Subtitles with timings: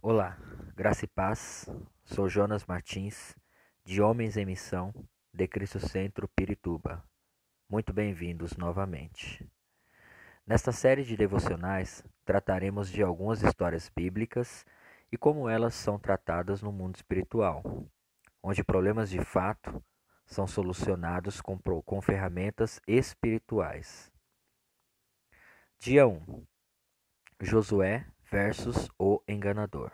[0.00, 0.38] Olá,
[0.76, 1.68] graça e paz.
[2.04, 3.36] Sou Jonas Martins,
[3.84, 4.94] de Homens em Missão,
[5.34, 7.04] de Cristo Centro Pirituba.
[7.68, 9.44] Muito bem-vindos novamente.
[10.46, 14.64] Nesta série de devocionais, trataremos de algumas histórias bíblicas
[15.10, 17.90] e como elas são tratadas no mundo espiritual,
[18.40, 19.84] onde problemas de fato
[20.24, 24.12] são solucionados com, com ferramentas espirituais.
[25.80, 26.46] Dia 1
[27.40, 29.90] Josué versus o enganador.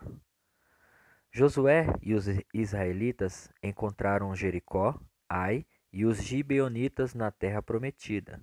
[1.31, 8.41] Josué e os israelitas encontraram Jericó, Ai e os gibeonitas na terra prometida.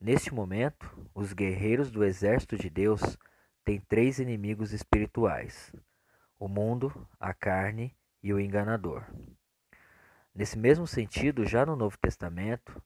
[0.00, 3.16] Neste momento, os guerreiros do exército de Deus
[3.64, 5.72] têm três inimigos espirituais:
[6.38, 9.04] o mundo, a carne e o enganador.
[10.34, 12.82] Nesse mesmo sentido, já no Novo Testamento,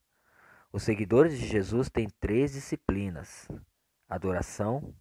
[0.70, 3.48] os seguidores de Jesus têm três disciplinas:
[4.08, 4.94] adoração,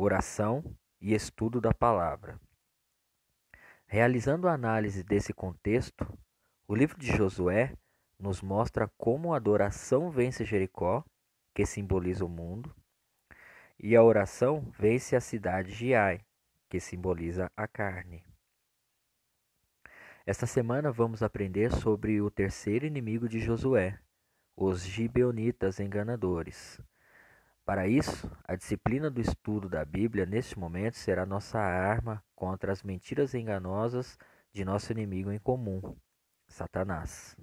[0.00, 0.62] oração
[1.00, 2.40] e estudo da palavra.
[3.84, 6.06] Realizando a análise desse contexto,
[6.68, 7.76] o livro de Josué
[8.16, 11.04] nos mostra como a adoração vence Jericó,
[11.52, 12.72] que simboliza o mundo,
[13.76, 16.20] e a oração vence a cidade de Ai,
[16.68, 18.24] que simboliza a carne.
[20.24, 23.98] Esta semana vamos aprender sobre o terceiro inimigo de Josué,
[24.56, 26.80] os gibeonitas enganadores.
[27.68, 32.82] Para isso, a disciplina do estudo da Bíblia neste momento será nossa arma contra as
[32.82, 34.18] mentiras enganosas
[34.50, 35.94] de nosso inimigo em comum,
[36.46, 37.36] Satanás.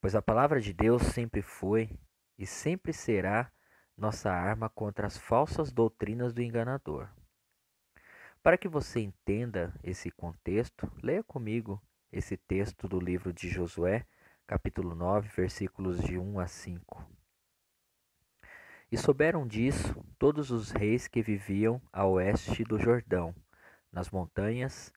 [0.00, 1.96] Pois a palavra de Deus sempre foi
[2.36, 3.52] e sempre será
[3.96, 7.08] nossa arma contra as falsas doutrinas do enganador.
[8.42, 14.04] Para que você entenda esse contexto, leia comigo esse texto do livro de Josué,
[14.44, 17.13] capítulo 9, versículos de 1 a 5.
[18.94, 23.34] E souberam disso todos os reis que viviam a oeste do Jordão,
[23.90, 24.92] nas montanhas,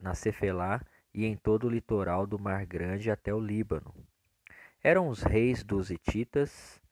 [0.00, 3.94] na Cefelá e em todo o litoral do Mar Grande até o Líbano.
[4.82, 6.82] Eram os reis dos Hititas,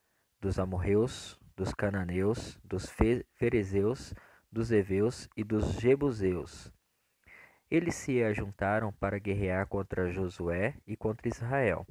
[0.41, 2.89] dos Amorreus, dos Cananeus, dos
[3.33, 4.15] Ferezeus,
[4.53, 6.73] dos Eveus e dos Jebuseus.
[7.69, 11.85] Eles se ajuntaram para guerrear contra Josué e contra Israel.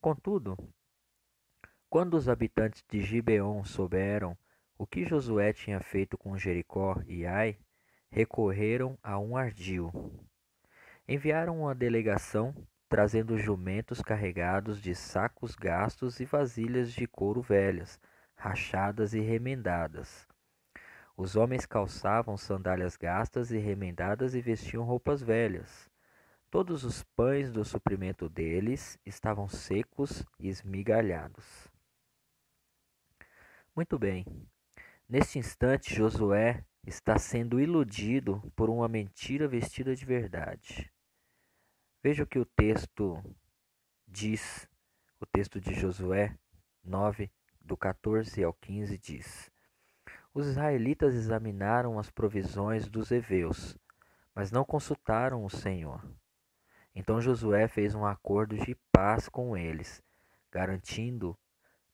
[0.00, 0.56] Contudo,
[1.90, 4.38] quando os habitantes de Gibeon souberam
[4.78, 7.58] o que Josué tinha feito com Jericó e Ai,
[8.12, 9.90] recorreram a um ardil.
[11.08, 12.54] Enviaram uma delegação
[12.88, 17.98] trazendo jumentos carregados de sacos gastos e vasilhas de couro velhas,
[18.36, 20.28] rachadas e remendadas.
[21.16, 25.90] Os homens calçavam sandálias gastas e remendadas e vestiam roupas velhas.
[26.50, 31.69] Todos os pães do suprimento deles estavam secos e esmigalhados.
[33.74, 34.26] Muito bem.
[35.08, 40.92] Neste instante, Josué está sendo iludido por uma mentira vestida de verdade.
[42.02, 43.22] Veja o que o texto
[44.08, 44.68] diz,
[45.20, 46.36] o texto de Josué
[46.82, 47.30] 9,
[47.60, 49.50] do 14 ao 15 diz:
[50.34, 53.78] Os israelitas examinaram as provisões dos heveus,
[54.34, 56.04] mas não consultaram o Senhor.
[56.92, 60.02] Então Josué fez um acordo de paz com eles,
[60.50, 61.38] garantindo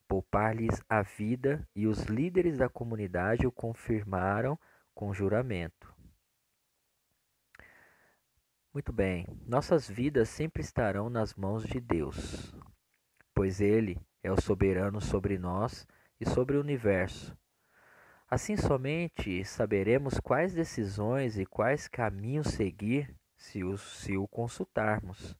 [0.08, 4.58] poupar-lhes a vida, e os líderes da comunidade o confirmaram
[4.94, 5.94] com juramento.
[8.72, 12.54] Muito bem, nossas vidas sempre estarão nas mãos de Deus,
[13.34, 15.86] pois Ele é o soberano sobre nós
[16.20, 17.36] e sobre o universo.
[18.28, 25.38] Assim somente saberemos quais decisões e quais caminhos seguir se o, se o consultarmos.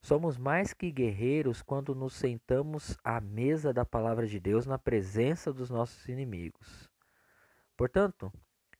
[0.00, 5.52] Somos mais que guerreiros quando nos sentamos à mesa da palavra de Deus na presença
[5.52, 6.90] dos nossos inimigos.
[7.76, 8.32] Portanto,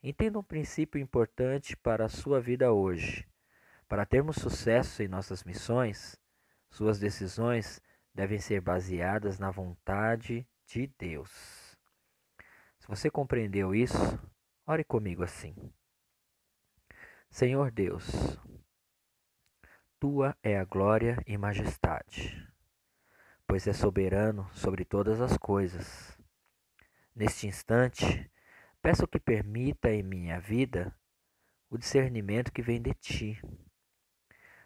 [0.02, 3.26] entenda um princípio importante para a sua vida hoje.
[3.88, 6.16] Para termos sucesso em nossas missões,
[6.70, 7.80] suas decisões
[8.14, 11.76] devem ser baseadas na vontade de Deus.
[12.78, 14.18] Se você compreendeu isso,
[14.66, 15.54] ore comigo assim.
[17.30, 18.38] Senhor Deus,
[20.06, 22.48] tua é a glória e majestade,
[23.44, 26.16] pois é soberano sobre todas as coisas.
[27.12, 28.30] Neste instante,
[28.80, 30.96] peço que permita em minha vida
[31.68, 33.42] o discernimento que vem de ti,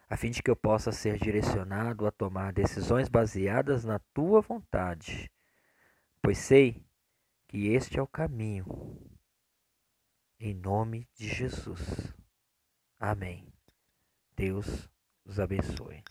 [0.07, 5.31] a fim de que eu possa ser direcionado a tomar decisões baseadas na tua vontade,
[6.21, 6.85] pois sei
[7.47, 8.67] que este é o caminho.
[10.39, 12.13] Em nome de Jesus.
[12.99, 13.51] Amém.
[14.35, 14.90] Deus
[15.25, 16.03] os abençoe.